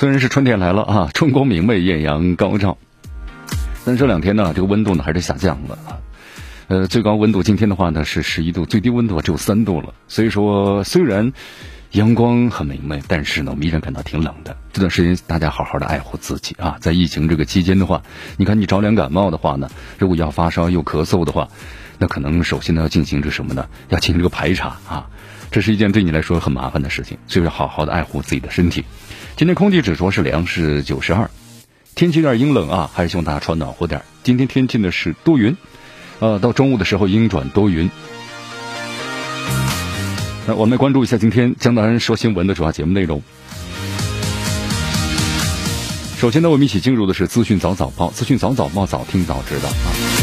[0.00, 2.78] 虽然是春天来了啊， 春光明媚，艳阳高照，
[3.84, 6.00] 但这两天呢，这个温度呢还是下降了啊。
[6.68, 9.92] 呃，最高温度今天的话呢是十一度，最低温度只有三度了。
[10.08, 11.30] 所以说，虽然
[11.90, 14.56] 阳光很明媚，但是呢，我们依然感到挺冷的。
[14.72, 18.02] 这段时间大家好好的爱护自己啊，在疫情这个期间的话，
[18.38, 21.46] 你看你着凉感冒的话呢，如果要发烧又咳嗽的话，
[22.00, 23.68] 那可能首先呢要进行这什么呢？
[23.90, 25.06] 要进行这个排查啊，
[25.50, 28.86] 这是一件对你来说很麻烦的事情，所以说好好的爱护自己的身体。
[29.36, 31.30] 今天空气指数是良，是九十二。
[31.94, 34.02] 天气有点阴冷啊，还是希望大家穿暖和点。
[34.22, 35.56] 今天天气呢是多云，
[36.20, 37.90] 呃，到中午的时候阴转多云。
[40.46, 43.22] 那我们来关注一下今天江南说新闻的主要节目内容。
[46.16, 50.19] 首先呢，我们一起进入的是资讯早早报，资讯早早报，早听早知道啊。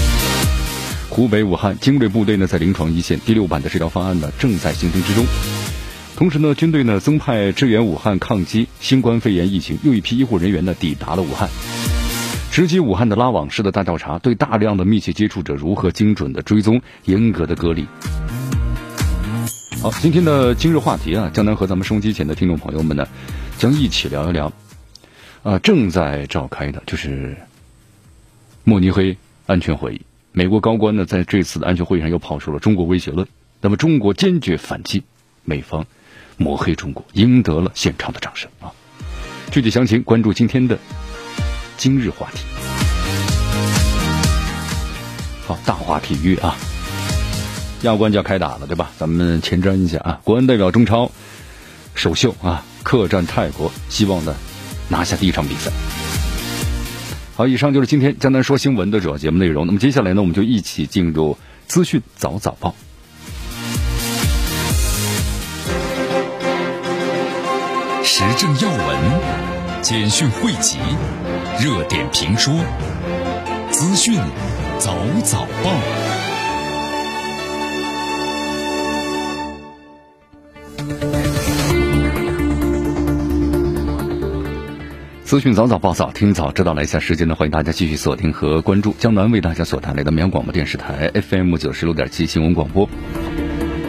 [1.18, 5.26] 湖北武汉精锐部队呢在临床一线，第六版的治疗方案呢正在行之中。
[6.16, 11.50] 同时呢，军队呢增派支援武汉抗击新冠肺炎疫情，又一批医护人员呢抵达了武汉，
[12.52, 17.88] 直击武汉的拉网式的大调查，对大量的密切接触者如何精准的追踪、严格的隔离。
[19.82, 23.08] 好，今天的今日话题啊，江南和咱们收音机前的听众朋友们呢，
[23.58, 24.54] 将一起聊一聊，
[25.42, 27.36] 啊，正在召开的就是
[28.64, 30.02] 慕尼黑安全会议，
[30.38, 33.28] 美国高官呢在这次的安全会议上又抛出了中国威胁论，
[33.60, 35.02] 那么中国坚决反击
[35.44, 35.88] 美方。
[36.38, 38.70] 抹黑中国，赢得了现场的掌声啊！
[39.50, 40.78] 具体详情关注今天的
[41.76, 42.46] 今日话题。
[45.48, 46.56] 好，大话体育啊，
[47.82, 48.92] 亚冠就要开打了，对吧？
[49.00, 51.12] 咱们前瞻一下啊，国安代表中超
[51.96, 54.36] 首秀啊，客战泰国，希望呢
[54.88, 55.72] 拿下第一场比赛。
[57.38, 59.68] 好，以上就是今天江南说新闻的主要节目内容。
[59.68, 61.38] 那么接下来呢，我们就一起进入
[61.68, 62.74] 资讯早早报。
[68.04, 68.98] 时政要闻、
[69.84, 70.80] 简讯汇集、
[71.60, 72.56] 热点评说、
[73.70, 74.20] 资讯
[74.80, 76.07] 早早报。
[85.28, 86.74] 资讯早早报，早听早知道。
[86.74, 92.88] 来一下时间呢，欢迎大家继续锁定和关注江南为大家所带来的绵阳广播电视台 FM 九十六点七新闻广播。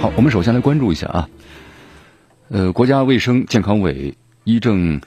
[0.01, 1.29] 好，我们首先来关注一下啊。
[2.49, 5.01] 呃，国家卫生健康委医政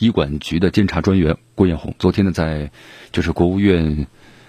[0.00, 2.72] 医管局的监察专员郭艳红，昨天呢，在
[3.12, 4.08] 就是国务院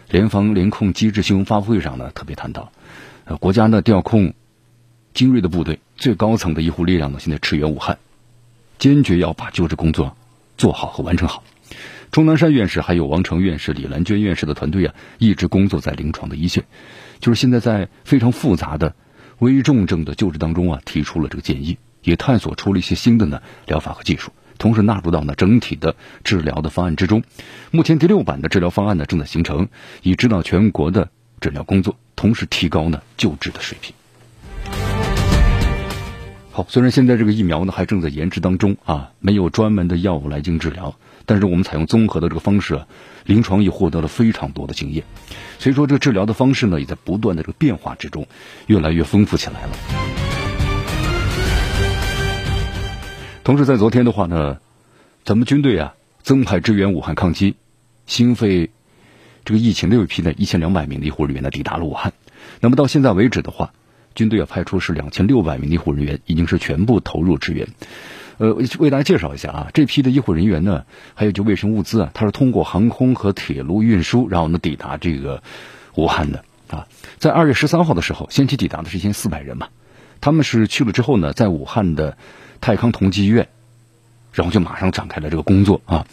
[0.09, 2.71] 联防联控机制新闻发布会上呢，特别谈到，
[3.39, 4.33] 国家呢调控
[5.13, 7.99] 精锐的部队、最高层的医护力量呢，现在驰援武汉，
[8.79, 10.17] 坚决要把救治工作
[10.57, 11.43] 做好和完成好。
[12.11, 16.65] 钟南山院士还有王成院士、李兰娟院士的团队啊，一直工作在临床的一线，
[17.19, 18.95] 就是现在在非常复杂的
[19.39, 21.77] 危重症的救治当中啊，提出了这个建议。
[22.05, 27.23] 也探索出了一些新的呢疗法和技术，同时纳入到呢整体的治疗的方案之中。
[27.71, 29.69] 目前第六版的治疗方案呢正在形成，
[30.03, 31.09] 以指导全国的
[31.41, 33.95] 诊疗工作，同时提高呢救治的水平。
[36.55, 40.95] 好，虽然现在这个疫苗呢还正在研制当中啊，没有专门的药物来进行治疗，
[41.25, 42.85] 但是我们采用综合的这个方式，
[43.25, 45.03] 临床也获得了非常多的经验。
[45.59, 48.25] 所以说，这个治疗的方式呢也在不断的这个变化之中，
[48.67, 49.71] 越来越丰富起来了。
[53.43, 54.59] 同时，在昨天的话呢，
[55.25, 57.57] 咱们军队啊增派支援武汉抗击
[58.05, 58.69] 新肺
[59.43, 62.13] 这个疫情的一批呢一千两百名的医护人员呢抵达了武汉。
[62.61, 63.73] 那么到现在为止的话，
[64.15, 67.67] 军队啊派出是两千六百名医护人员，已经是全部投入支援。
[68.37, 75.43] 呃，为大家介绍一下啊，这批的医护人员呢，还有就卫生物资啊，它是通过航空和铁路运输，然后呢抵达这个
[75.93, 76.87] 武汉的啊。
[77.19, 79.67] 在二月十三号的时候，先期抵达的是一千四百人嘛，
[80.21, 82.17] 他们是去了之后呢，在武汉的。
[82.61, 83.49] 泰康同济医院，
[84.31, 86.07] 然后就马上展开了这个工作啊，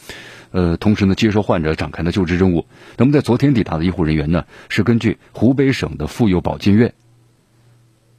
[0.51, 2.67] 呃，同时呢，接收患者展开了救治任务。
[2.99, 6.93] 那么，在昨天抵达的医护人员呢，是根据湖北省的妇幼保健院、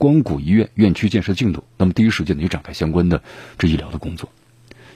[0.04, 3.24] 光谷医院院区建设进度，那么第一时间呢，就展开相关的
[3.58, 4.30] 这医疗的工作。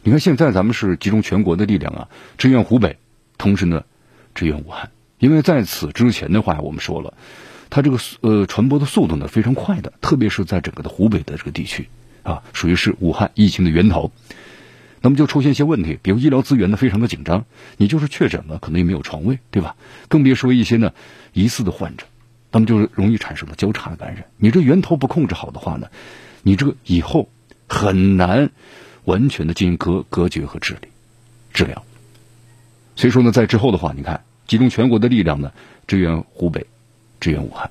[0.04, 2.98] 你看，现在咱们是集中全国的力量啊，支援湖北，
[3.38, 3.86] 同时呢，
[4.36, 4.92] 支援武汉。
[5.18, 7.14] 因为在此之前的话，我们说了，
[7.70, 11.88] 它这个呃传播的速度呢非常快的，特别是在整个的湖北的这个地区
[12.24, 14.12] 啊，属于是武汉疫情的源头。
[15.00, 17.46] 那么就出现一些问题，比如医疗资源呢非常的紧张，
[17.78, 19.78] 你就是确诊了，可能也没有床位，对吧？
[20.10, 20.92] 更别说一些呢
[21.32, 22.06] 疑似的患者，
[22.58, 24.26] 那么就容易产生了交叉感染。
[24.38, 25.90] 你这源头不控制好的话呢，
[26.42, 27.30] 你这个以后
[27.68, 28.50] 很难
[29.04, 30.88] 完全的进行隔隔绝和治理
[31.54, 31.84] 治疗。
[32.96, 35.52] 所以说呢，在之后的话，你看集中全国的力量呢，
[35.86, 36.66] 支援湖北，
[37.20, 37.70] 支援武汉，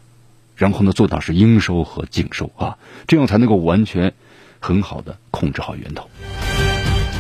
[0.55, 2.79] 然后呢做到是应收和尽收啊，
[3.09, 4.13] 这样才能够完全
[4.61, 6.09] 很好的控制好源头。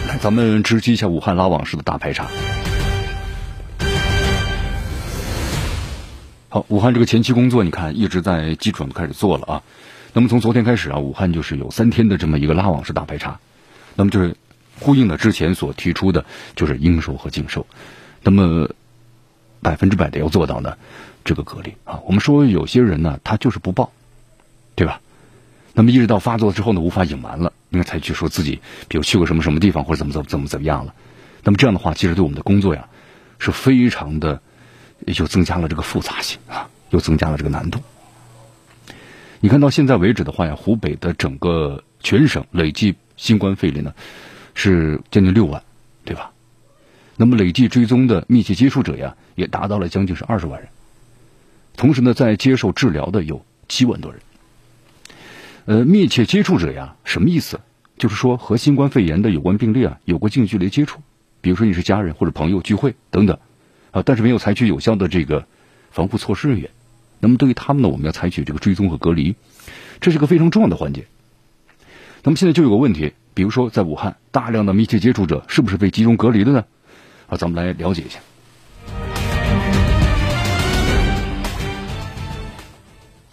[0.06, 2.28] 来，咱们直击一下武汉拉网式的大排查。
[6.68, 9.62] 武汉这个前期工作，你看一直在基础上开始做了啊。
[10.12, 13.38] 那么从昨天开始啊，武汉就是有三天的这么一个拉网式大排查，
[13.94, 14.36] 那么就是
[14.80, 16.24] 呼应了之前所提出的，
[16.54, 17.66] 就是应收和尽收。
[18.22, 18.70] 那么
[19.60, 20.76] 百分之百的要做到呢，
[21.24, 22.00] 这个隔离啊。
[22.06, 23.92] 我们说有些人呢，他就是不报，
[24.74, 25.00] 对吧？
[25.74, 30.94] 那么一直到发作之后呢，无法隐瞒了，应该才去说自己，比如去过什么什么地方或者怎么怎么怎么怎么样了。
[31.44, 32.88] 那么这样的话，其实对我们的工作呀，
[33.38, 34.40] 是非常的，
[35.04, 37.80] 又增加了这个复杂性啊，又增加了这个难度。
[39.40, 43.94] 你看到现在为止的话呀，湖北的整个全省累计新冠肺炎呢，
[44.54, 45.62] 是将近六万，
[46.04, 46.32] 对吧？
[47.16, 50.68] 那么累计追踪的密切接触者呀，也达到了将近是二十万人。
[51.76, 54.20] 同时呢，在接受治疗的有七万多人。
[55.66, 57.60] 呃，密切接触者呀，什么意思？
[57.98, 61.00] 就是说和新冠肺炎的有关病例啊有过近距离接触，
[61.40, 63.38] 比如说你是家人或者朋友聚会等等，
[63.96, 65.46] 啊，但是没有采取有效的这个
[65.90, 66.68] 防护措施人员，
[67.18, 69.34] 那么对于他们呢，我们要采取这个追踪和隔离，
[70.02, 71.06] 这是个非常重要的环节。
[72.22, 76.66] 那么现在就有个问题，比如说在武汉，大量的密切接触者是不是被集中隔离的呢？
[77.26, 78.20] 啊，咱们来了解一下。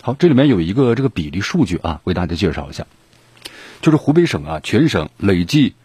[0.01, 2.87] 好，这里面有一个这个比例数据啊，为大家介绍一下，
[3.81, 5.75] 就是湖北省啊，全省累计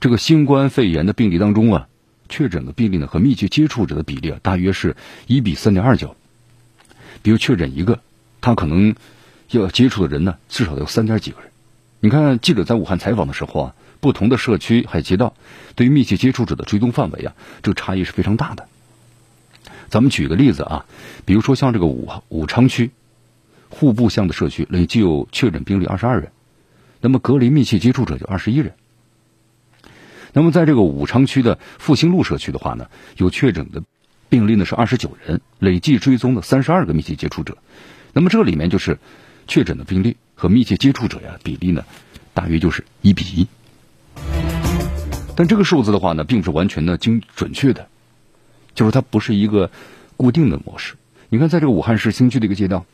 [0.00, 1.86] 这个新冠肺炎的病例当中啊，
[2.28, 4.96] 确诊的病例呢和密切接触者的比例啊，大约是
[5.26, 6.16] 一比三点二九。
[7.22, 8.00] 比如确诊一个，
[8.40, 8.94] 他可能
[9.50, 11.50] 要接触的人呢，至少有三点几个人。
[12.00, 15.34] 你看记者在武汉采访的时候啊，不同的社区还有街道，
[15.74, 18.68] 对于密切接触者的追踪范围啊，这个差异是非常大的。
[19.88, 20.86] 咱们举个例子啊，
[21.24, 22.90] 比如说像这个武武昌区。
[23.68, 26.30] 户部巷的社区累计有确诊病例二十二人，
[27.00, 28.72] 那么隔离密切接触者就二十一人。
[30.36, 33.82] 那么在这个武昌区的复兴路社区的话呢，有确诊的
[34.28, 37.56] 病例呢是二十九人，累计追踪的三十二个密切接触者。
[38.12, 38.98] 那么这里面就是
[39.48, 41.86] 确诊的病例和密切接触者呀比例呢，
[42.34, 43.48] 大约就是一比一。
[45.34, 47.88] 但这个数字的话呢，并不是完全的精准确的，
[48.74, 49.70] 就是它不是一个
[50.18, 50.96] 固定的模式。
[51.30, 52.84] 你看，在这个武汉市新区的一个街道。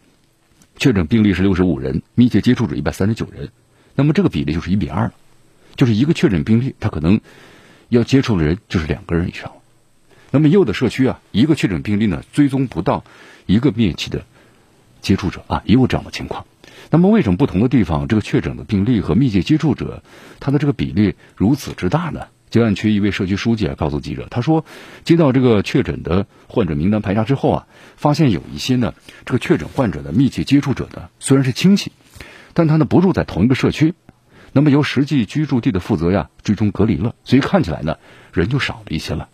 [0.76, 3.50] 确诊病例是六十五人，密切接触者一百三十九人，
[3.96, 5.12] 那么这个比例就是一比二了，
[5.76, 7.20] 就是一个确诊病例，他可能
[7.88, 9.52] 要接触的人就是两个人以上。
[10.30, 13.04] 那么有的社区啊，一个确诊病例呢，追踪不到
[13.46, 14.24] 一个密切的
[15.00, 16.46] 接触者啊，也有这样的情况。
[16.90, 20.02] 那么为什么不同的地方这个确诊的病例和密切接触者，
[20.40, 22.26] 他的这个比例如此之大呢？
[22.50, 24.66] 静安区一位社区书记啊告诉记者，他说，
[25.04, 27.66] 接到这个确诊的患者名单排查之后啊，
[27.96, 28.92] 发现有一些呢，
[29.24, 31.92] 这个确诊患者的密切接触者呢，虽然是亲戚，
[32.52, 33.94] 但他呢不住在同一个社区，
[34.52, 37.96] 那么由实际居住地的负责呀追踪隔离了，所以看起来呢
[38.32, 39.28] 人就少了一些了。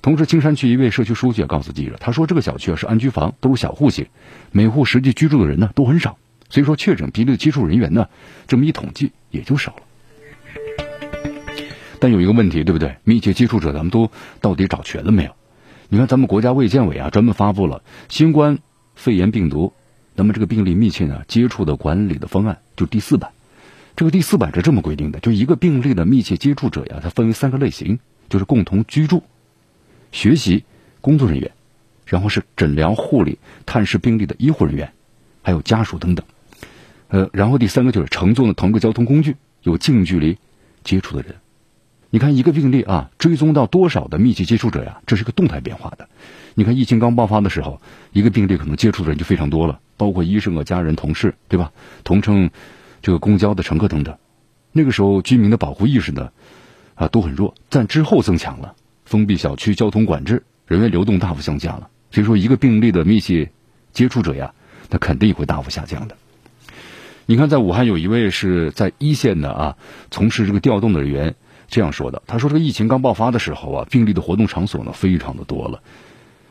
[0.00, 4.06] 同时，青山区一位社区书记也告诉记者，他说这个小区啊是安居房，都是小户型，
[4.52, 6.18] 每户实际居住的人呢都很少，
[6.50, 8.08] 所以说确诊病例的接触人员呢，
[8.46, 9.82] 这么一统计也就少了。
[12.00, 12.96] 但有一个问题，对不对？
[13.02, 14.10] 密切接触者咱们都
[14.42, 15.34] 到底找全了没有？
[15.88, 18.58] 你看，咱们国家卫健委啊，专门发布了新冠
[18.94, 19.72] 肺炎病毒，
[20.14, 23.30] 那么这个病例密切呢接触的管理的方案，就第四版。
[23.96, 27.98] 这个第四版是这么规定的：就一个病例的密切接触者呀，它分为三个类型，
[28.28, 29.22] 就是共同居住、
[30.10, 30.64] 学习、
[31.00, 31.52] 工作人员，
[32.06, 34.92] 然后是诊疗、护理、探视病例的医护人员，
[35.42, 36.26] 还有家属等等。
[37.08, 40.38] 呃，然后第三个就是乘坐的同一个交通工具有近距离
[40.82, 41.36] 接触的人。
[42.10, 45.00] 你看一个病例啊，追踪到多少的密切接触者呀？
[45.06, 46.08] 这是个动态变化的。
[46.54, 47.80] 你看疫情刚爆发的时候，
[48.12, 51.72] 一个病例可能接触的人就非常多了，包括医生和、家人、同事，对吧？
[52.04, 52.50] 同乘
[53.04, 54.16] 这个公交的乘客等等。
[54.72, 56.30] 那个时候居民的保护意识呢，
[56.94, 57.54] 啊都很弱。
[57.68, 61.90] 但之后增强了，封闭小区、交通管制、人员流动大幅下降了。
[62.10, 63.50] 所以说，一个病例的密切
[63.92, 64.54] 接触者呀，
[64.88, 66.16] 他肯定会大幅下降的。
[67.26, 69.76] 你看，在武汉有一位是在一线的啊，
[70.10, 71.34] 从事这个调动的人员。
[71.66, 75.82] 这样说的，他说这个疫情刚爆发的时候啊，病例的活动场所呢非常的多了。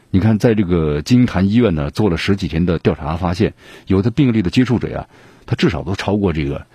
[0.10, 3.54] 你看，在这个金坛医院呢，做了十几天的调查，发现
[3.88, 5.08] 有的病例的接触者呀，
[5.46, 6.66] 他至少都超过这个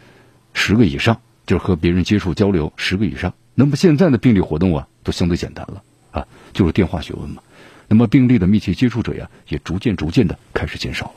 [0.52, 3.34] 十个以上，就是和别人接触交流十个以上。
[3.54, 5.82] 那么现在的病例活动啊，都相对简单了
[6.12, 7.42] 啊，就是电话询问嘛。
[7.88, 11.12] 那么病例的密切接触者呀，也逐渐逐渐的开始减少了。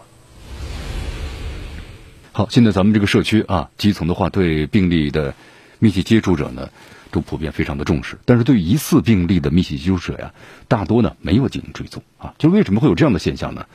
[2.31, 5.35] 好，现在咱们这个社区啊，基层的话对病例的
[5.79, 6.69] 密切接触者呢，
[7.11, 8.17] 都普遍非常的重视。
[8.25, 10.33] 但是对疑似病例的密切接触者呀，
[10.69, 12.33] 大多呢没有进行追踪啊。
[12.37, 13.65] 就为什么会有这样的现象呢？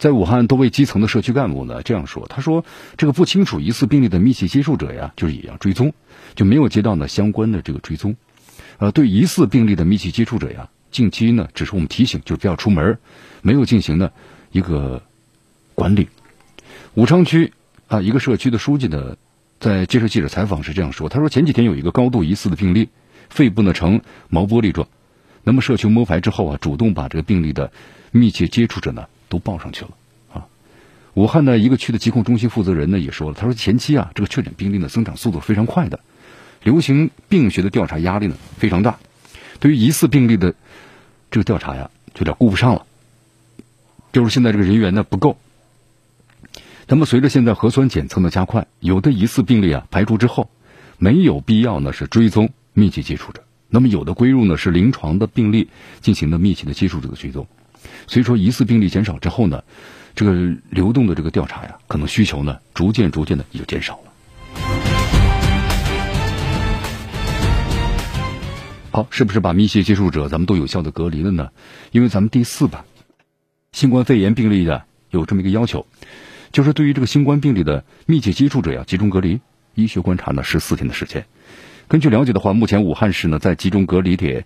[0.00, 2.64] 在武汉多位基层的社区干部呢这样说，他说
[2.96, 5.92] 这个不清楚疑似病例的密切接触者呀，就是也要追踪，
[6.34, 8.16] 就没有接到呢相关的这个追踪。
[8.78, 12.98] 呃，对疑似病例的密切接触者呀，近期呢只是我们提醒，就是不要出门，
[13.42, 14.10] 没有进行呢
[14.50, 15.02] 一个
[15.76, 16.08] 管理。
[16.94, 17.52] 武昌区。
[17.90, 19.16] 啊，一个社区的书记呢，
[19.58, 22.88] 在接受记者采访时这样说：“他说前几天有一个高度疑似的病例，
[23.28, 24.86] 肺部呢呈毛玻璃状。
[25.42, 27.72] 那么社区摸排之后啊，主动把这个病例的
[28.12, 29.90] 密切接触者呢都报上去了。
[30.34, 30.46] 啊，
[31.14, 36.00] 武汉的一个区的疾控中心负责人呢也说了，他说前期啊这个确诊病例呢增长速度非常快的，
[36.62, 38.98] 流行病学的调查压力呢非常大，
[39.58, 40.54] 对于疑似病例的
[41.30, 42.84] 这个调查呀，有点顾不上了，
[44.12, 45.38] 就是现在这个人员呢不够。”
[46.86, 50.50] 那么，随着现在核酸检测的加快，有的疑似病例啊排除之后，
[50.98, 53.44] 没有必要呢是追踪密切接触者。
[53.68, 55.68] 那么，有的归入呢是临床的病例
[56.00, 57.46] 进行的密切的接触者的追踪。
[58.06, 59.62] 所以说，疑似病例减少之后呢，
[60.14, 60.32] 这个
[60.70, 64.12] 流动的这个调查呀，可能需求呢逐渐逐渐的也就减少了。
[68.92, 71.50] 好，是不是把密切接触者咱们都有效的隔离了呢？
[71.92, 72.84] 因为咱们第四版
[73.72, 75.86] 新冠肺炎病例的有这么一个要求。
[76.50, 79.40] 就是对于这个新冠病例的密切接触者呀，集中隔离，
[79.76, 81.24] 医学观察呢十四天的时间。
[81.86, 84.44] 根据了解的话，目前武汉市呢在集中隔离点，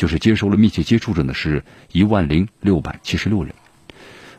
[0.00, 3.54] 就是接收了密切接触者呢是一万零六百七十六人。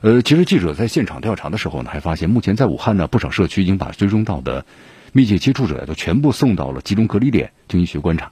[0.01, 4.65] 呃，其实记者在现场调查的时候呢，还发现目前在武汉呢不少社区已经把追踪到的
[5.13, 8.31] 密切接触者都全部送到了集中隔离点进行医学观察。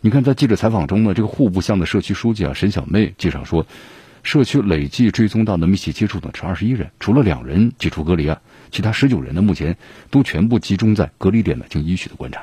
[0.00, 3.64] 你看，在记者采访中呢，这个户部巷的社区书记啊沈小妹介绍说。
[4.24, 8.40] 社区累计追踪到的密切接触者是二十一人，除了两人解除隔离啊，
[8.72, 9.76] 其他十九人呢目前
[10.10, 12.42] 都全部集中在隔离点呢进行医学的观察。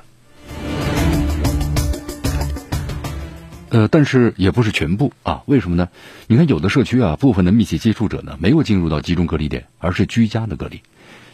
[3.73, 5.89] 呃，但是也不是全部啊，为什么呢？
[6.27, 10.83] 你看有的社区啊，部分的密切接触者呢没有进入到集中隔离点，而是居家的隔离。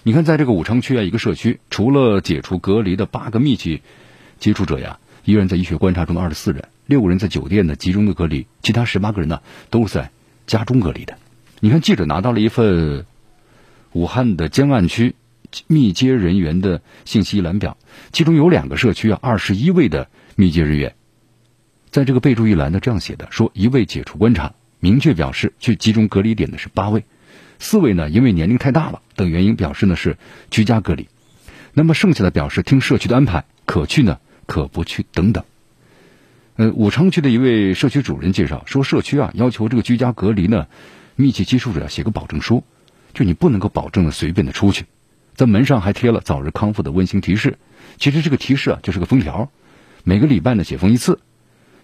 [0.03, 3.81] 你看，在这个武昌区啊，一个社区除了解除隔离的八个密切
[4.39, 10.09] 接触者呀，依然在医学观察中的二十四人，六个人在酒店的集中的隔离，其他十八个人呢都是在。
[10.47, 11.15] 家中隔离的，
[11.59, 13.05] 你看，记者拿到了一份
[13.91, 15.13] 武汉的江岸区
[15.67, 17.77] 密接人员的信息一览表，
[18.11, 20.95] 其中有两个社区啊，二十一位的密接人员，
[21.91, 27.03] 在这个备注一栏呢，这样写的：说一位解除观察，明确表示去集中隔离点的是八位，
[27.57, 30.17] 四位呢因为年龄太大了等原因表示呢是
[30.51, 31.07] 居家隔离，
[31.73, 35.43] 那么剩下的表示听社区的安排，可去呢可不去等等。
[36.57, 40.67] 呃，武昌区的一位社区主任介绍说，社区啊要求这个居家隔离呢，
[41.15, 42.63] 密切接触者写个保证书，
[43.13, 44.85] 就你不能够保证的随便的出去，
[45.35, 47.57] 在门上还贴了早日康复的温馨提示。
[47.97, 49.49] 其实这个提示啊就是个封条，
[50.03, 51.19] 每个礼拜呢写封一次，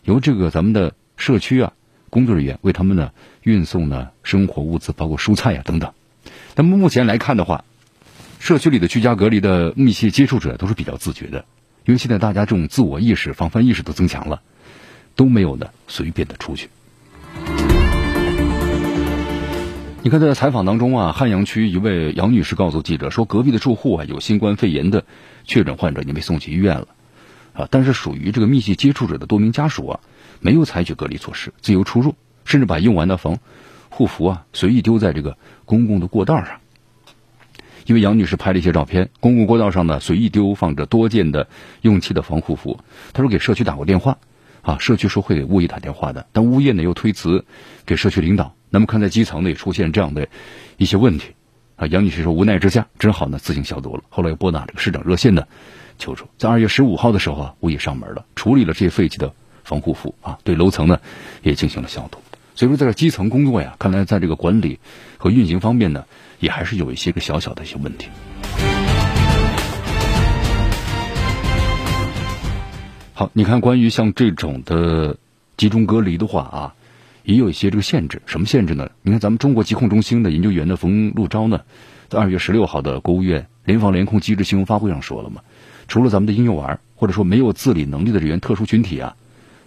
[0.05, 1.73] 由这个咱们的社区啊
[2.09, 5.91] 工作人员为他们呢运送呢生活物资，包括蔬菜呀等等。
[6.55, 7.65] 那么目前来看的话，
[8.39, 11.45] 社区里的居家隔离的密切接触者都是比较自觉的，
[11.85, 14.41] 因为现在大家这种自我意识、防范意识都增强了。
[15.17, 16.67] 都没有呢，随便的出去。
[20.03, 25.05] 你看，在采访当中啊，汉阳区一位杨女士告诉记者说，隔壁的住户啊有新冠肺炎的
[25.45, 26.89] 确诊患者，已经被送去医院了
[27.55, 27.67] 啊。
[27.71, 29.99] 但是属于这个密切接触者的多名家属啊，
[30.41, 33.39] 没有采取隔离措施，自由出入，甚至把用完的防
[33.89, 36.59] 护服啊随意丢在这个公共的过道上。
[37.85, 41.47] 因为杨女士拍了一些照片，公共过道上呢随意丢放着多件的
[41.81, 42.79] 用期的防护服。
[43.13, 44.17] 她说给社区打过电话。
[44.61, 47.45] 啊，社区说会给物业打电话的，但物业呢又推辞
[47.85, 48.55] 给社区领导。
[48.71, 50.27] 那么看在基层呢也出现这样的
[50.77, 51.35] 一些问题，
[51.75, 54.01] 啊，杨女士说无奈之下只好呢自行消毒了。
[54.09, 55.45] 后来又拨打这个市长热线呢
[55.97, 59.33] 求助，在二月十五号的时候啊，物业上门了，处理了这些废弃的
[59.63, 60.99] 防护服啊，对楼层呢
[61.41, 62.19] 也进行了消毒。
[62.55, 64.79] 所以说，在这基层工作呀，看来在这个管理
[65.17, 66.05] 和运行方面呢，
[66.39, 68.07] 也还是有一些个小小的一些问题。
[73.13, 75.17] 好，你看，关于像这种的
[75.57, 76.75] 集中隔离的话啊，
[77.23, 78.21] 也有一些这个限制。
[78.25, 78.89] 什么限制呢？
[79.01, 81.61] 你看，咱们中国疾控中心的研究员的冯路钊呢，
[82.07, 85.41] 在二月十六号的国务院联防联控机制新闻发布会上说了嘛，
[85.87, 89.15] 除了咱们的婴幼儿或者说没有自理能力的人员特殊群体啊，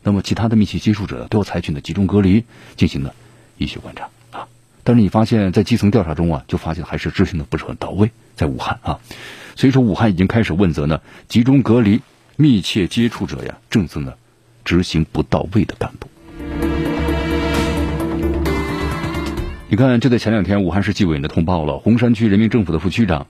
[0.02, 2.44] 那么其他的密切接触者都要采取的集中隔离
[2.76, 3.14] 进行的
[3.56, 4.48] 医学观察啊。
[4.84, 8.98] 但是你发现，在基层调查中啊，就发现还是执行的不是很到位，在武汉啊，
[9.54, 12.00] 所以说武汉已经开始问责呢，集中隔离
[12.36, 14.14] 密切接触者呀，政策呢
[14.64, 16.08] 执行不到位的干部。
[19.70, 23.26] 你看，就在前两天，武汉市纪委呢通报了，洪山区人民政府的副区长、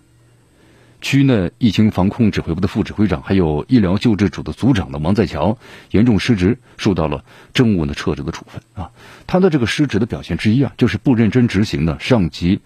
[1.00, 5.56] 区呢疫情防控指挥部的副指挥长，还有医疗救治组的组长的王在桥
[5.90, 8.90] 严重失职，受到了政务呢撤职的处分啊。
[9.26, 12.60] 他的这个失职的表现之一啊，就是不认真执行呢上级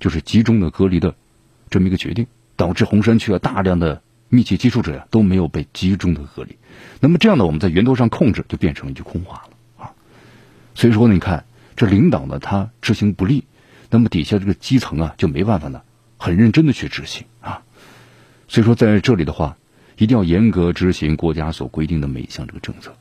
[0.00, 1.14] 就是集中的隔离的
[1.70, 6.56] 这么一个决定，导致洪山区啊大量的密切接触者呀都没有被集中的隔离。
[7.00, 9.90] 那么这样呢，我们在源头上控制就变成了一句空话了啊。
[10.74, 11.44] 所以说，你看。
[11.78, 13.44] 这领导呢，他执行不力，
[13.88, 15.80] 那么底下这个基层啊就没办法呢，
[16.18, 17.62] 很认真的去执行啊。
[18.48, 19.56] 所以说在这里的话，
[19.96, 22.94] 一定要严格执行国家所规定的每一项这个政策。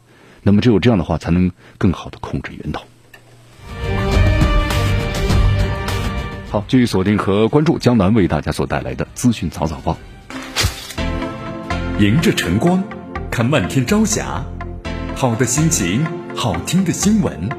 [0.43, 2.83] 那么只有这样的话，才能更好的控制源头。
[6.49, 9.97] 好，继续锁定和关注江南为大家所带来的资讯早早报。
[11.99, 12.81] 迎着晨光，
[13.29, 14.45] 看漫天朝霞，
[15.15, 16.05] 好的心情，
[16.35, 17.49] 好听的新闻。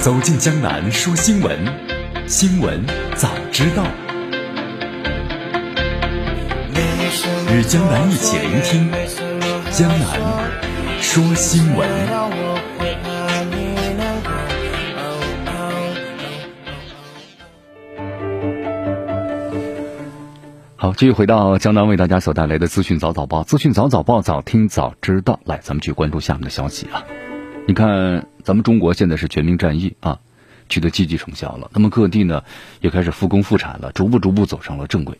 [0.00, 1.85] 走进江南说新闻，
[2.26, 3.84] 新闻早知道。
[7.54, 8.90] 与江南一起聆听
[9.70, 10.20] 江南
[11.00, 11.88] 说新闻。
[20.74, 25.38] 好，继续回到江南为大家所带来的资讯早早报，资讯早早报，早听早知道。
[25.44, 27.04] 来，咱们去关注下面的消息啊。
[27.68, 30.18] 你看，咱们中国现在是全民战役啊，
[30.68, 31.70] 取得积极成效了。
[31.74, 32.42] 那么各地呢
[32.80, 35.18] 也开始复工复产了，逐步逐步走上了正轨。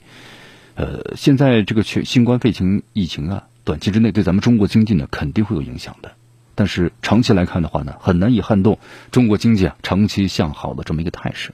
[0.74, 6.12] 呃，现在这个全新冠肺炎疫情啊，短期之内对咱们中国经济呢肯定会有影响的。
[6.54, 8.78] 但是长期来看的话呢，很难以撼动
[9.10, 11.52] 中国经济啊长期向好的这么一个态势。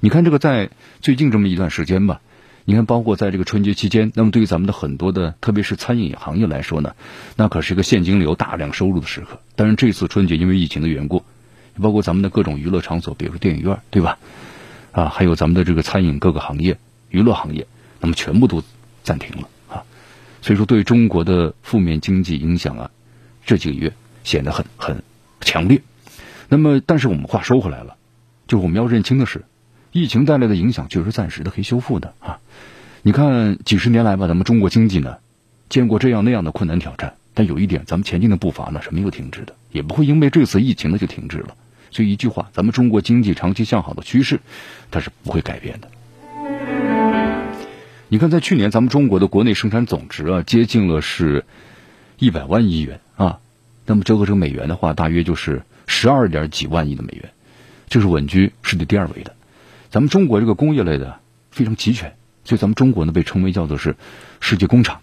[0.00, 2.20] 你看这个在最近这么一段时间吧。
[2.64, 6.94] 你看，包括在这个春节期间，那么对于咱们的很多的，特别是餐饮行业来说呢，
[7.34, 9.40] 那可是一个现金流大量收入的时刻。
[9.56, 11.24] 但是这次春节因为疫情的缘故，
[11.80, 14.18] 包括咱们的各种娱乐场所，比如说电影院，对吧？
[14.92, 16.76] 啊，还有咱们的这个餐饮各个行业、
[17.10, 17.66] 娱乐行业，
[18.00, 18.62] 那么全部都
[19.02, 19.84] 暂停了啊。
[20.42, 22.90] 所以说，对中国的负面经济影响啊，
[23.46, 23.92] 这几个月
[24.24, 25.02] 显得很很
[25.40, 25.80] 强烈。
[26.48, 27.96] 那么，但是我们话说回来了，
[28.46, 29.44] 就是我们要认清的是。
[29.94, 32.40] 疫情带来的影响就是暂时的，可以修复的啊！
[33.02, 35.18] 你看几十年来吧，咱们中国经济呢，
[35.68, 41.54] 见过这样那样的困难挑战，但有一点，咱们前进的步伐呢是没有停止的，也不会因为这次疫情呢就停止了。
[41.92, 44.40] 所以一句话，咱们中国经济长期向好的趋势，
[44.90, 45.88] 它是不会改变的。
[48.08, 51.44] 你看，在去年，咱们中国的国内生产总值啊，接近了是
[52.18, 53.40] 一百万亿元啊，
[53.86, 57.30] 那么折合成美元的话，大约就是十二点几万亿的美元，
[57.88, 59.34] 这是稳居世界第二位的。
[59.90, 63.96] 咱们中国这个工业类的非常齐全，所以咱们中国呢被称为叫做是
[64.40, 65.00] 世界工厂。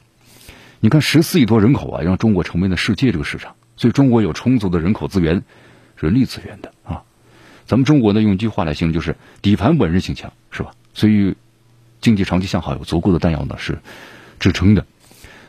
[0.80, 5.44] 你看十四亿多人口啊，让中国成为了世界这个市场，所以中国有充足的人口资源、
[6.00, 7.04] 人力资源的啊。
[7.66, 10.72] 咱们中国呢用一句话来形容就是底盘稳、韧性强，是吧？
[10.94, 11.36] 所以
[12.02, 13.80] 经济长期向好，有足够的弹药呢是
[14.40, 14.86] 支撑的。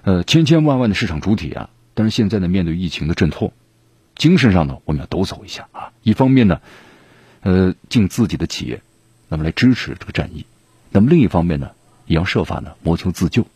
[0.02, 3.52] 呃，千千万万的市场主体啊，但是现在呢面对疫情的阵痛，
[4.16, 5.92] 精神上呢我们要抖擞一下啊。
[6.02, 6.60] 一方面呢，
[7.40, 8.82] 呃，尽自己的企业。
[9.32, 10.44] 那么来支持这个战役，
[10.90, 11.70] 那么另一方面呢，
[12.06, 13.46] 也要设法呢谋求自救，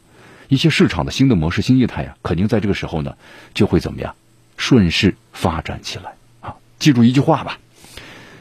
[0.46, 3.16] 一些市场的新的模式、新业态呀，肯定在这个时候呢
[3.54, 4.14] 就会怎么样
[4.57, 6.14] 顺势发展起来！
[6.84, 7.60] 记住一句话吧，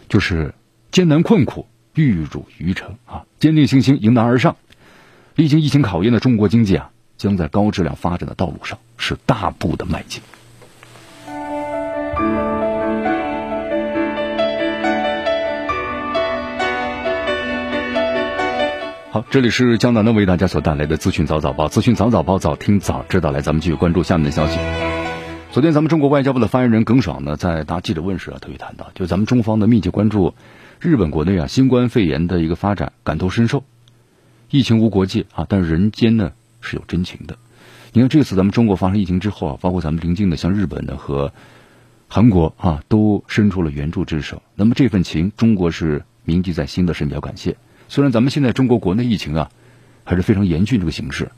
[0.10, 0.53] 就是
[0.91, 4.58] 艰难困苦玉汝于成啊，坚定信心迎难而上。
[5.36, 10.21] 历经疫情考验的中国经济啊，将在高质量发展的道路上是大步的迈进。
[19.12, 23.32] 好，这里是江南的为大家所带来的资讯早早报，资讯早早报，早听早知道。
[23.32, 24.60] 来，咱们继续关注下面的消息。
[25.54, 30.34] 昨天，咱们中国外交部的发言人耿爽呢，在答记者问时啊，特别谈到，就咱们中方的密切关注
[30.80, 33.63] 日本国内啊新冠肺炎的一个发展，感同身受。
[34.50, 37.38] 疫情无国界啊，但是人间呢是有真情的。
[37.92, 41.32] 你看，这次咱们中国发生疫情之后啊，包括咱们邻近的像日本的和
[42.08, 44.42] 韩国啊，都伸出了援助之手。
[44.56, 47.56] 那么这份情，中国是铭记在心的，深表感谢。
[47.89, 49.52] 虽然咱们现在中国国内疫情啊
[50.04, 51.30] 还是非常严峻这个形势，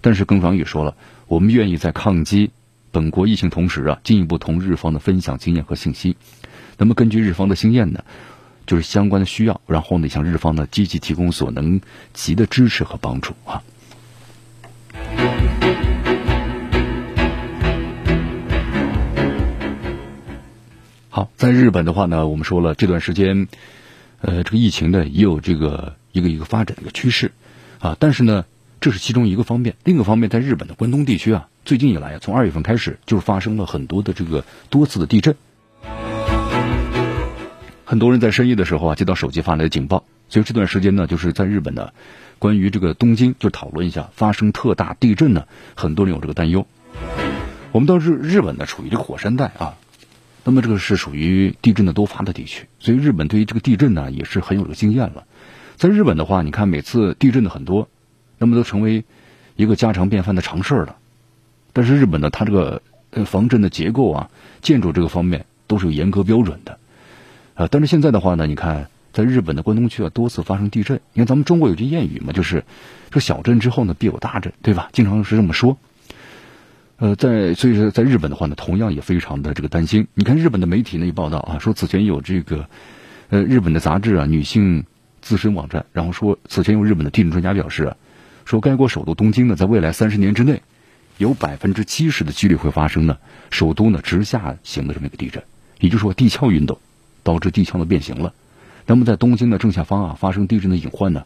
[0.00, 0.94] 但是耿爽也说了，
[1.26, 2.52] 我们愿意在抗击
[2.96, 6.16] 本国疫情同时啊，进一步同日方的分享经验和信息。
[6.78, 8.02] 那么根据日方的经验呢，
[8.66, 11.82] 就是相关的需要，然后呢向日方呢积极提供所能
[12.14, 13.62] 及的支持和帮助啊。
[21.10, 23.46] 好，在日本的话呢，我们说了这段时间，
[24.22, 27.32] 呃，这个疫情呢也有这个一个一个发展的一个趋势，
[27.78, 28.46] 啊，但是呢，
[28.80, 29.76] 这是其中一个方面。
[29.84, 35.34] 另一个方面，在日本的关东地区啊，最近以来，从二月份开始，就发生了很多的这个多次的地震。
[37.84, 41.90] 很多人在深夜的时候啊，接到手机发来的警报，所以这段时间呢，就是在日本呢，
[42.38, 46.64] 关于这个东京就讨论一下发生特大地震呢，很多人有这个担忧。
[47.72, 49.74] 我们到日日本呢处于这个火山带啊。
[50.44, 55.24] 那么这个是属于地震的多发的地区，所以日本对于这个地震呢也是很有这个经验了。
[55.74, 57.88] 在日本的话，你看每次地震的很多，
[58.38, 59.02] 那么都成为
[59.56, 60.94] 一个家常便饭的常事儿了。
[61.76, 62.80] 但是日本呢，它这个
[63.26, 64.30] 防震的结构啊、
[64.62, 66.78] 建筑这个方面都是有严格标准的。
[67.54, 70.98] 啊，但是现在的话呢，你看在日本的关东区啊多次发生地震。
[71.12, 72.64] 你看咱们中国有句谚语嘛，就是
[73.12, 74.88] 说小震之后呢必有大震，对吧？
[74.94, 75.76] 经常是这么说。
[76.96, 80.06] 呃，在所以说，在日本的话呢，同样也非常的这个担心。
[80.14, 82.66] 你看日本的媒体呢一报道啊，说此前有这个，
[83.28, 84.82] 呃，日本的杂志啊，女性
[85.20, 87.96] 自身网站，然后说此前有日本的地震专家表示啊，
[88.46, 90.62] 说该国首都东京呢，在未来三十年之内，
[91.18, 93.18] 有百分之七十的几率会发生呢，
[93.50, 95.42] 首都呢直下行的这么一个地震，
[95.80, 96.78] 也就是说地壳运动
[97.22, 98.34] 导致地壳的变形了。
[98.86, 101.24] 那么在东京的正下方啊，发生地震的隐患呢，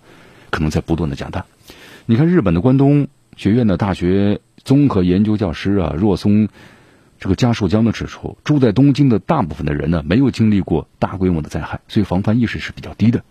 [0.50, 1.46] 可能在不断的加大。
[2.06, 4.40] 你看日本的关东学院的大学。
[4.62, 6.50] 综合研究教师啊，若松
[7.18, 13.24] 这个加树江呢指出，住在东京的大部分的人呢，没有经历过大规模的灾害，所以防范意识是比较低的。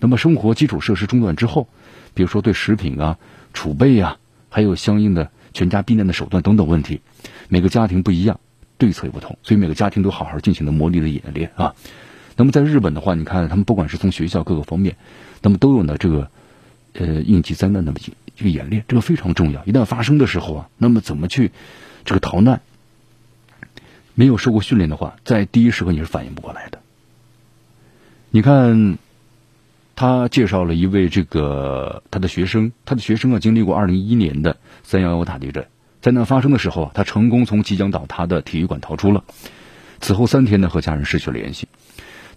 [0.00, 1.68] 那么生活基础设施中断之后，
[2.14, 3.16] 比如说对食品啊、
[3.52, 7.00] 储备啊，还有相应的全家避难的手段等等问题，
[7.48, 8.38] 每个家庭不一样，
[8.76, 11.74] 对策也不同，所以每个家庭都好好进行了模拟的演练啊。
[12.36, 14.96] 那么在日本的话，你看他们不管是从学校各个方面，
[15.40, 16.30] 那么都有呢这个
[16.92, 17.94] 呃应急灾难的
[18.36, 19.64] 这个演练，这个非常重要。
[19.64, 21.52] 一旦发生的时候啊，那么怎么去
[22.04, 22.60] 这个逃难？
[24.14, 26.80] 没有受过训练的话，在第一时刻你是反应不过来的。
[28.30, 28.98] 你看，
[29.94, 35.66] 他介绍了一位这个他的学生，他的学生啊，经历过二零一一年的三幺幺大地震，
[36.00, 39.24] 在那发生的时候啊，他成功从即将倒塌的体育馆逃出了。
[40.00, 41.66] 此后三天呢，和家人失去了联系。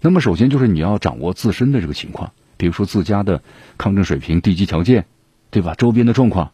[0.00, 3.42] 那么，首先就是你要掌握自身的这个情况，比如说自家的
[3.78, 5.06] 抗震水平、地基条件。
[5.52, 5.74] 对吧？
[5.74, 6.52] 周边的状况，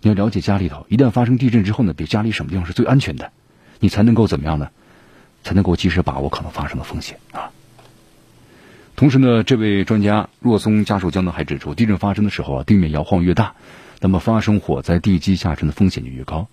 [0.00, 0.86] 你要了解家里头。
[0.88, 3.32] 一旦发生地震之后呢，比家里什么地方是最安全的，
[3.80, 4.70] 你才能够怎么样呢？
[5.42, 7.50] 才能够及时把握可能发生的风险啊。
[8.96, 13.56] 同时呢，这位专家若松家属江呢还指出，地震发生的时候啊，地面摇晃越大，
[14.00, 16.48] 那么发生火灾、地基下沉的风险就越高。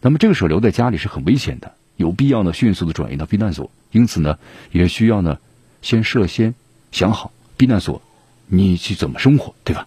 [0.00, 3.70] 那么这个时候留在家里是很危险的，有必要呢迅速的转移到避难所。
[3.92, 4.38] 因此呢，
[4.70, 5.38] 也需要呢
[5.82, 6.54] 先事先
[6.92, 8.02] 想好避难所，
[8.46, 9.86] 你去怎么生活，对吧？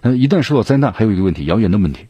[0.00, 2.06] 呃，一旦受到灾难，还有一个问题，谣言的问题，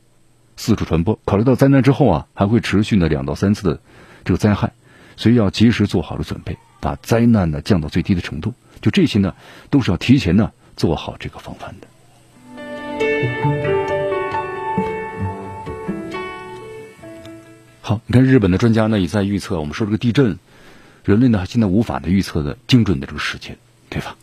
[0.56, 1.18] 四处传播。
[1.24, 3.80] 考虑到灾难之后啊，还会持续呢两到三次的
[4.24, 4.72] 这个灾害，
[5.16, 8.54] 所以要及时做好了准备，把灾难呢降到最低的程度。
[8.80, 9.34] 就这些呢，
[9.70, 11.88] 都是要提前呢做好这个防范的。
[17.82, 20.38] 好，你看日本的专家呢也在预测，我们说这个地震，
[21.04, 23.56] 人类呢现在无法的预测的精准的这个时间，
[23.88, 24.16] 对吧？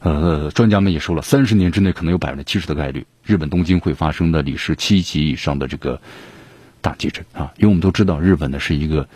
[0.00, 6.00] 呃，专家们也说了，三十年之内可能有百分之七十的概率，日本东京会发生的里氏七级以上的这个
[6.82, 7.52] 大地震啊！
[7.56, 9.08] 因为我们都知道，日本呢是一个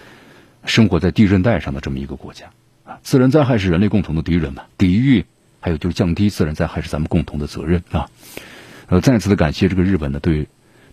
[0.65, 2.47] 生活在地震带上的这么一个国家
[2.85, 2.99] 啊。
[3.03, 5.27] 自然灾害是人类共同的敌人嘛，抵御
[5.61, 8.09] 还有就是降低自然灾害是咱们共同的责任啊。
[8.87, 10.49] 呃，再次的感谢这个日本呢对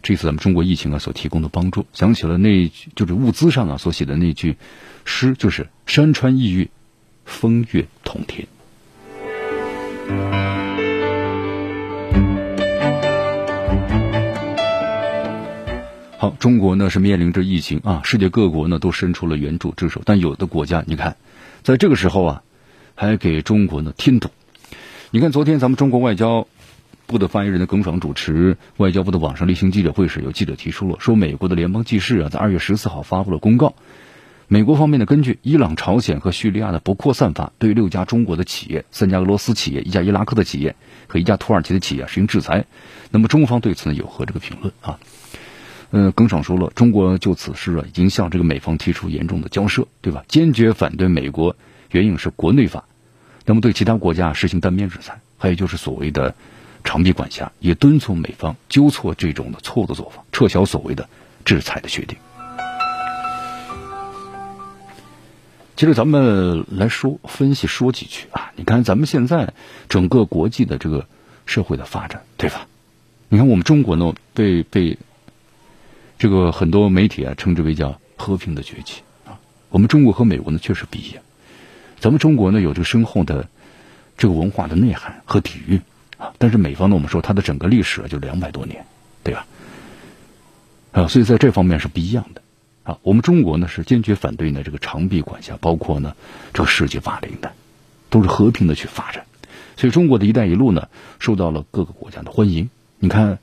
[0.05, 1.87] 这次咱们中国疫情啊所提供的帮助。
[1.91, 4.55] 想起了那句就是物资上啊所写的那句
[5.03, 6.69] 诗，就是山川异域，
[7.25, 8.47] 风月同天。
[16.19, 21.17] 好，中国呢是面临着疫情啊，世界各国呢都伸出了援助之手，但有的国家，你看，
[21.63, 22.43] 在这个时候啊，
[22.93, 24.29] 还给中国呢添堵。
[25.09, 26.47] 你看，昨天咱们中国外交
[27.05, 33.73] 部的发言人的耿爽主持外交部的网上例行记者会时，有记者提出了说，美国的联邦记事啊，在二月十四号发布了公告。
[34.47, 40.75] 美国方面呢，根据伊朗、朝鲜和叙利亚的不扩散法，对六家中国的企业、三家俄罗斯企业、一家伊拉克的企业
[41.07, 42.65] 和一家土耳其的企业实行制裁。
[43.09, 44.99] 那么中方对此呢有何这个评论啊？
[45.91, 50.23] 呃，耿爽说了，中国就此事啊已经向这个美方提出严重的交涉，对吧？
[50.27, 51.55] 坚决反对美国
[51.91, 52.85] 援引是国内法，
[53.45, 56.35] 那么对其他国家实行单边制裁，还有就是所谓的
[56.85, 61.09] 长臂管辖，也敦促美方纠错这种的错误的做法，撤销所谓的
[61.43, 62.17] 制裁的决定。
[65.75, 69.53] 接着咱们来说分析说几句啊，你看咱们现在
[69.89, 71.05] 整个国际的这个
[71.45, 72.67] 社会的发展，对吧？
[73.27, 74.97] 你看我们中国呢，被被
[76.17, 79.39] 这个很多媒体啊称之为叫和平的崛起啊。
[79.69, 81.21] 我们中国和美国呢确实不一样。
[81.99, 83.49] 咱们中国呢有这个深厚的
[84.17, 85.81] 这个文化的内涵和底蕴
[86.37, 88.85] 但是美方呢我们说它的整个历史就两百多年，
[89.23, 89.45] 对吧？
[90.91, 92.41] 啊，所以在这方面是不一样的
[92.83, 92.97] 啊。
[93.03, 96.15] 我们中国呢是坚决反对呢这个长臂管辖，包括呢
[96.53, 97.51] 这个世界霸凌的，
[98.09, 99.25] 都是和平的去发展。
[99.77, 100.87] 所以中国的一带一路呢
[101.19, 102.69] 受到了各个国家的欢迎。
[102.97, 103.39] 你看，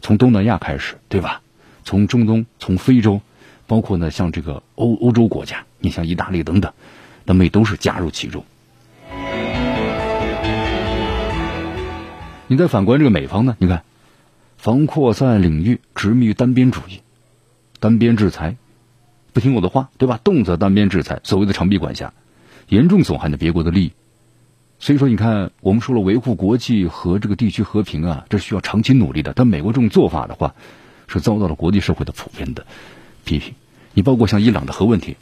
[0.00, 1.42] 从东南亚开始，对吧？
[1.84, 3.20] 从中东，从非洲，
[3.66, 6.72] 包括呢像这个欧欧洲国家，你像意大利等等，
[7.24, 8.46] 那么也都是加入其中。
[12.46, 13.56] 你再反观这个美方呢？
[13.58, 13.82] 你看。
[14.56, 17.02] 防扩散领域执迷于单边主义，
[17.80, 18.56] 单边制裁，
[19.34, 20.18] 不听我的话，对吧？
[20.24, 22.14] 动则单边制裁，所谓的长臂管辖，
[22.70, 23.92] 严重损害了别国的利益。
[24.78, 29.34] 所以说，你看，我们说了维护国际和这个地区和平啊，这需要长期努力的。
[29.34, 30.54] 但美国这种做法的话，
[31.08, 32.64] 是遭到了国际社会的普遍的
[33.26, 33.52] 批评。
[33.92, 35.18] 你包括像伊朗的核问题，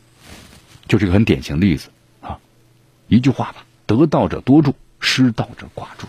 [0.86, 1.88] 就是一个很典型的例子
[2.20, 2.38] 啊。
[3.08, 6.06] 一句话吧，得道者多助，失道者寡助。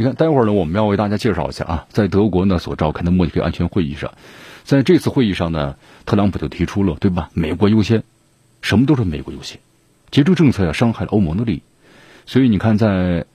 [0.00, 4.14] 你看，待会儿呢，我们要为大家介绍一下啊，在德国呢所召开的慕尼黑安全会议上，
[4.64, 7.28] 在这次会议上呢，特朗普就提出了，对吧？
[7.34, 8.02] 美国优先，
[8.62, 9.60] 什么都是美国优先，
[10.10, 11.62] 其实这个政策呀伤害了欧盟的利益，
[12.24, 13.26] 所以你看，在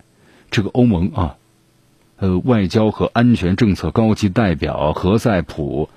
[0.49, 1.35] 这个欧盟啊，
[2.17, 5.87] 呃，外交和安全政策高级代表何塞普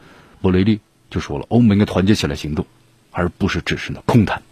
[0.42, 2.66] ·博雷利就说了，欧盟应该团结起来行动，
[3.10, 4.42] 而不是只是呢空谈。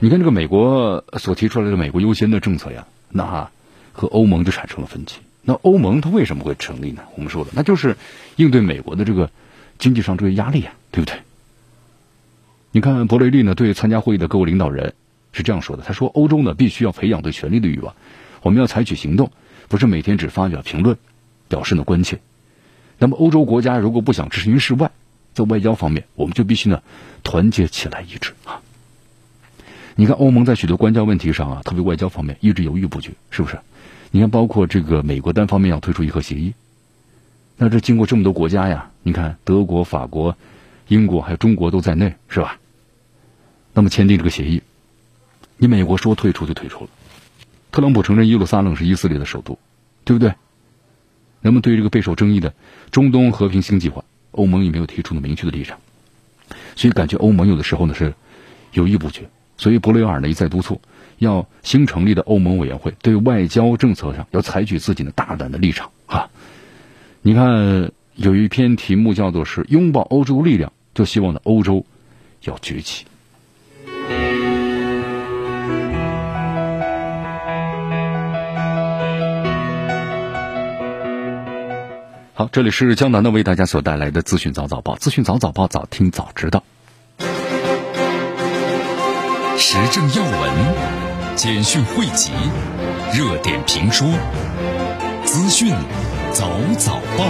[0.00, 2.86] 你看这个美国所提出来的“美国优先”的政策呀。
[3.08, 3.50] 那哈
[3.92, 5.20] 和欧盟就产生了分歧。
[5.42, 7.02] 那欧盟它为什么会成立呢？
[7.14, 7.96] 我们说了，那就是
[8.36, 9.30] 应对美国的这个
[9.78, 11.20] 经济上这个压力啊，对不对？
[12.72, 14.92] 你看，博雷利呢对参加会议的各国领导人
[15.32, 17.94] 是这样说的：“他说，欧洲呢必须要培养对权力的欲望，
[18.42, 19.30] 我们要采取行动，
[19.68, 20.98] 不是每天只发表评论，
[21.48, 22.18] 表示呢关切。
[22.98, 24.90] 那么，欧洲国家如果不想置身于事外，
[25.32, 26.82] 在外交方面，我们就必须呢
[27.22, 28.60] 团结起来一致啊。”
[29.98, 33.58] 你看，欧盟在许多关键问题上啊，特别外交方面一直犹豫不决，是不是？
[34.10, 36.52] 你看，包括这个美国单方面要退出伊核协议，
[37.56, 40.36] 那这经过这么多国家呀，你看德国、法国、
[40.88, 42.58] 英国还有中国都在内，是吧？
[43.72, 44.62] 那么签订这个协议，
[45.56, 46.90] 你美国说退出就退出了。
[47.72, 49.58] 特朗普承认耶路撒冷是以色列的首都，
[50.04, 50.34] 对不对？
[51.40, 52.52] 那么对于这个备受争议的
[52.90, 55.78] 中东和平新计划，欧盟也没有提出呢明确的立场，
[56.74, 58.12] 所以感觉欧盟有的时候呢是
[58.72, 59.26] 犹豫不决。
[59.56, 60.80] 所以，博雷尔呢一再督促，
[61.18, 66.28] 要新成立的欧盟委员会对外交政策上要采取自己的大胆的立场啊！
[67.22, 71.84] 你看，有一篇题目叫做是“拥抱欧洲力量”，就希望呢欧洲
[72.42, 73.06] 要崛起。
[82.34, 86.62] 好，这里是江南的为大家所带来的资讯早早报，资讯早早报，早听早知道。
[89.76, 92.32] 时政要闻、简讯汇集、
[93.12, 94.08] 热点评说、
[95.22, 95.70] 资讯
[96.32, 97.26] 早早报。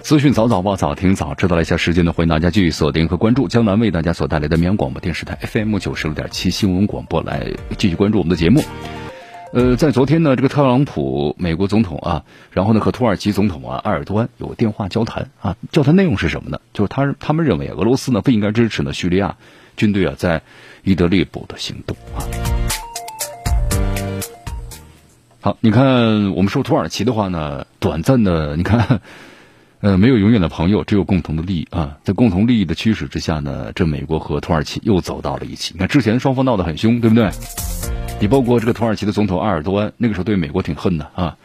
[0.00, 1.56] 资讯早早报，早听早知道。
[1.56, 8.62] 了一下时间呢，欢迎大家继续锁定和关注江南为大家所带来的绵阳广播电视台 FM 九十六点七新闻广播，来继续关注我们的节目。
[9.54, 16.58] 呃，在昨天呢，这个特朗普美国总统啊，然后呢和土耳其总统啊埃尔多安有电话交谈啊，交谈内容是什么呢？
[16.72, 19.36] 就是他他们认为俄罗斯呢不应该支持呢叙利亚
[19.76, 20.42] 军队啊在
[20.82, 22.26] 伊德利卜的行动啊。
[25.40, 29.00] 好，你看我们说土耳其的话呢，短暂的你看，
[29.78, 35.74] 呃，没有永远的朋友，只有共同的利益啊，在共同利益的驱使之下呢，这美国和土耳其又走到了一起。
[35.74, 37.30] 你看之前双方闹得很凶，对不对？
[38.20, 41.36] 你包括这个土耳其的总统埃尔多安，那个时候对美国挺恨的啊，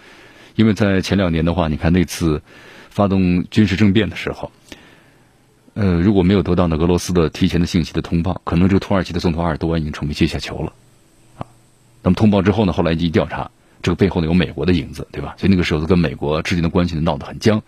[0.56, 2.42] 因为在前两年的话，你看那次
[2.90, 4.50] 发动军事政变的时候，
[5.74, 10.72] 呃，如果没有得到呢俄罗斯的提前的信息的通报，可能这个土耳其的总统埃尔多安已经成为阶下囚了
[11.38, 11.46] 啊。
[12.02, 13.52] 那么通报之后呢，后来一调查，
[13.82, 15.36] 这个背后呢有美国的影子，对吧？
[15.38, 17.62] 所以那个时候跟美国之间的关系呢闹得很僵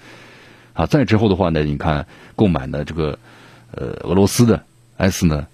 [0.71, 0.85] 啊。
[0.85, 3.19] 再之后的话呢，你看购买呢这个
[3.71, 4.63] 呃俄罗斯的
[4.95, 5.47] S 呢。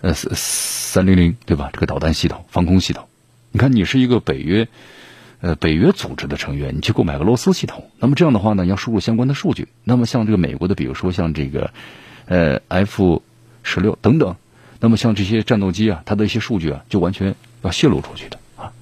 [0.00, 1.70] 呃，三三零零对吧？
[1.72, 3.06] 这个导弹系统、防空系统，
[3.52, 4.66] 你看，你是一个北约，
[5.40, 11.70] 呃，北约组织的成员，你去购买俄罗斯系统，那么这样的话呢，要输入相关的数据，那么像这个美国的，比如说像这个，
[12.26, 13.22] 呃，F
[13.62, 14.36] 十六等等，
[14.80, 18.72] 那么像这些战斗机啊，它的一些数据啊，就完全要泄露出去的啊，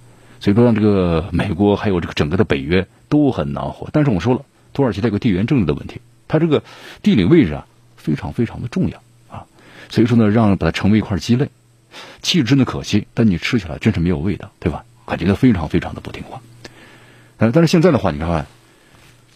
[0.41, 3.89] 所以说让这个美国还有这个整个的北约都很恼火。
[3.93, 6.63] 但是我说了，土耳其它有个地缘政治的问题，它这个
[7.03, 9.03] 地理位置啊，非常非常的重要。
[9.89, 11.49] 所以说呢，让把它成为一块鸡肋，
[12.23, 14.85] 弃之呢可惜，但你吃起来真是没有味道，对吧？
[15.07, 16.41] 感觉到非常非常的不听话。
[17.39, 18.47] 呃，但是现在的话，你看看，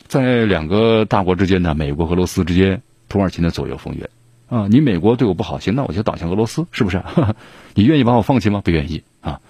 [0.07, 4.09] 在两个大国之间呢，美国和俄罗斯之间，土耳其呢左右逢源
[4.49, 4.67] 啊。
[4.69, 7.03] 你美国对我不好，行，那我就倒向俄罗斯，是不是？
[7.75, 8.61] 你愿意把我放弃吗？
[8.63, 9.41] 不愿意啊。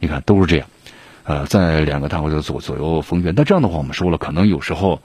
[0.00, 0.66] 你看，都是这样。
[1.22, 5.00] 呃，在两个大国的左左右逢源，那这样的话，我们说了，可能有时候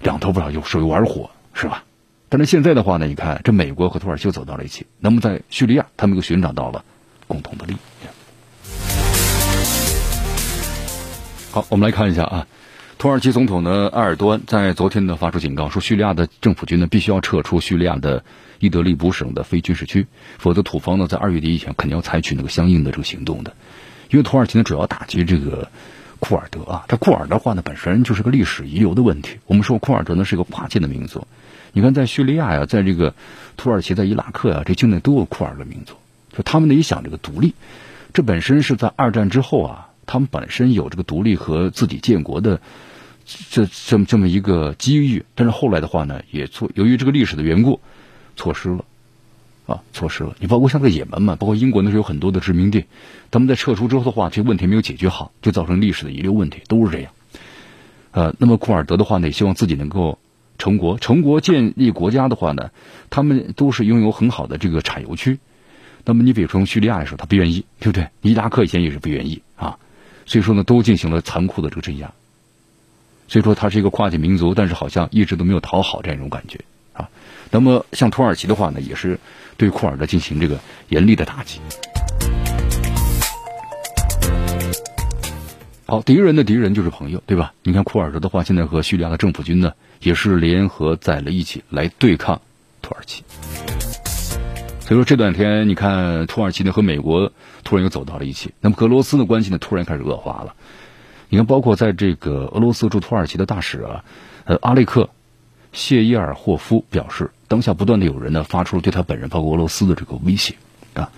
[0.00, 1.84] 两头不知道有属于玩火，是吧？
[2.32, 6.84] 但是现在的话呢，你看这美国和土耳其走到了一起，那么在叙利亚，他们又寻找到了
[7.26, 7.76] 共同的利益。
[11.50, 12.46] 好，我们来看一下啊，
[12.98, 18.22] 土耳其总统呢埃尔多安在昨天呢发出警告，说叙利亚的政府军呢必须要撤出叙利亚的
[18.60, 20.06] 伊德利卜省的非军事区，
[20.38, 23.54] 否则土方呢在二月底以前肯定要采取那个相应的这个行动的。
[24.10, 25.68] 因为土耳其呢主要打击这个
[26.20, 29.38] 库尔德啊，这库尔德话呢本身就是个历史遗留的问题。
[29.46, 31.26] 我们说库尔德呢是一个跨界的民族，
[31.72, 33.14] 你看在叙利亚呀，在这个
[33.56, 35.94] 土耳其、在伊拉克呀这境内都有库尔德民族，
[36.36, 37.54] 就他们呢也想这个独立，
[38.12, 42.60] 这本身是在二战之后啊，他们本身有这个独立和自己建国的
[43.50, 47.80] 这这么这么一个机遇，但是后来的话呢，也错由于这个历史的缘故，
[48.36, 48.84] 错失了。
[49.66, 50.34] 啊，错失了。
[50.40, 52.86] 你包括像在也门嘛，包括英国那时候有很多的殖民地，
[53.30, 57.12] 他们在撤出之后的话，这些问题没有解决好，就造成历史的遗留问题，都是这样。
[58.10, 60.18] 呃，那么库尔德的话呢，也希望自己能够
[60.60, 62.70] 成国，成国建立国家的话呢，
[63.10, 65.40] 他们都是拥有很好的这个产油区。
[66.04, 68.06] 那么你比如说叙利亚来说，他不愿意，对不对？
[68.22, 69.76] 伊拉克以前也是不愿意啊，
[70.26, 72.12] 所以说呢，都进行了残酷的这个镇压。
[73.26, 76.60] 所以说他是一个跨界民族，但是好像一直都没有讨好这样一种感觉
[76.92, 77.08] 啊。
[77.50, 79.18] 那么像土耳其的话呢，也是。
[79.56, 81.60] 对库尔德进行这个严厉的打击。
[85.90, 87.52] 好，敌人的敌人就是朋友，对吧？
[87.64, 92.40] 你看库尔德的话，现在和叙利亚的政府军呢，也是联合在了一起来对抗
[92.80, 93.24] 土耳其。
[94.78, 97.32] 所以说这两天，你看土耳其呢和美国
[97.64, 100.54] 突然又走到了一起，那么俄罗斯的关系呢突然开始恶化了。
[101.28, 104.04] 你看，包括在这个俄罗斯驻土耳其的大使啊，
[104.44, 105.10] 呃，阿列克
[105.72, 107.32] 谢伊尔霍夫表示。
[107.48, 110.54] 当下不断的有人呢发出了对他本人包括俄罗斯的这个威胁
[110.94, 111.10] 啊！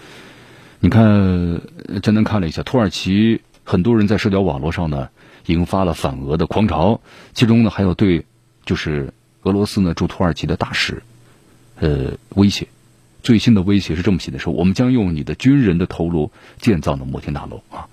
[0.80, 1.60] 你看，
[2.02, 5.08] 简单看了一下，土耳其很多人在社交网络上呢
[5.46, 7.00] 引发了反俄的狂潮，
[7.34, 8.24] 其中呢还有对
[8.64, 11.02] 就是俄罗斯呢驻土耳其的大使
[11.78, 12.68] 呃威胁，
[13.22, 17.88] 最新的威胁是这么写的：说我们将用你的军人的头颅建造的摩天大楼啊，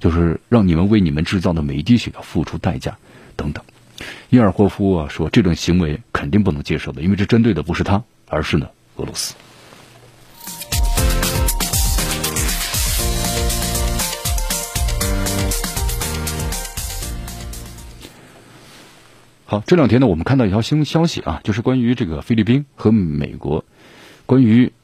[0.00, 2.96] 就是让你们为你们制造的每一滴血要付出代价
[3.36, 3.64] 等等。
[4.30, 9.34] 伊尔霍夫啊说，这种行为肯定不能接受的，因为这针对的不是他，而是呢俄罗斯。
[19.50, 23.64] 好，这两天呢，我们看到一条新消息啊，就是关于这个菲律宾和美国，
[24.26, 24.74] 关于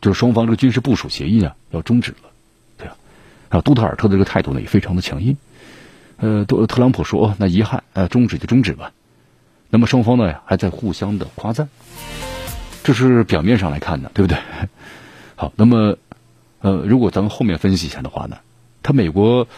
[0.00, 2.30] 就是双方这个军事部署协议啊要终止了，
[2.78, 2.96] 对啊，
[3.48, 5.36] 啊，杜特尔特的这个态度呢也非常的强硬。
[6.18, 8.92] 呃，特特朗普说：“那遗憾，呃，终止就终止吧。”
[9.68, 11.68] 那么双方呢还在互相的夸赞，
[12.84, 14.38] 这是表面上来看的，对不对？
[15.34, 15.96] 好，那么
[16.60, 18.36] 呃，如果咱们后面分析一下的话呢，
[18.84, 19.48] 他美国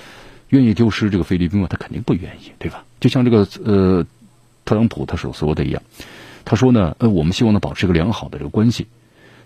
[0.53, 1.67] 愿意丢失这个菲律宾吗？
[1.69, 2.85] 他肯定不愿意，对吧？
[3.01, 4.07] 就像这个呃，
[4.67, 5.83] 特朗普他所说的一样，
[6.45, 8.87] 他说呢，呃，我们希望呢保持一个良好的这个关系。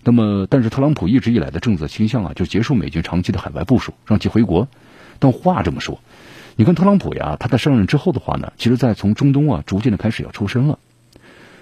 [0.02, 4.66] 那么，但是特朗普一直以来的政策倾向啊，就结束美军长期的海外部署，让其回国。
[5.20, 6.00] 但话这么说。
[6.56, 10.78] 你看特朗普呀，他在上任之后的话呢，其实，在从中东啊逐渐的开始要抽身了。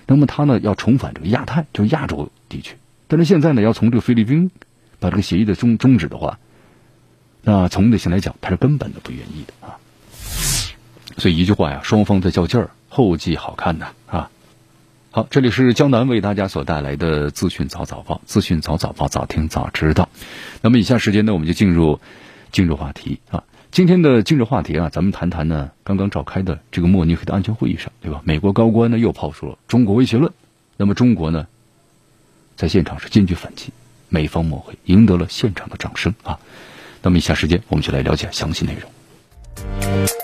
[0.07, 2.77] 那么他呢要重返这个亚太，就是亚洲地区。
[3.09, 4.51] 但是现在呢，要从这个菲律宾
[5.01, 6.39] 把这个协议的终终止的话，
[7.45, 9.77] 那从内心来讲，他是根本的不愿意的啊。
[11.19, 14.31] 所以一句话呀，双方在较劲儿，后继好看呐啊。
[15.11, 20.09] 好，这里是江南为大家所带来的资讯早早报，资讯早早报，早听早知道。
[20.63, 22.01] 那么以下时间呢，我们就进入
[22.51, 23.45] 进入话题啊。
[23.71, 28.23] 今天的今日话题啊，咱们谈谈呢，刚刚召开的这个慕尼黑的安全会议上，对吧？
[28.25, 30.33] 美国高官呢又抛出了中国威胁论，
[30.79, 31.47] 那么中国呢，
[32.57, 33.73] 在现场是坚决反击，
[34.09, 36.41] 美方抹黑，赢得了现场的掌声啊。
[37.05, 40.24] 那么以下时间我们就来了解详细内容。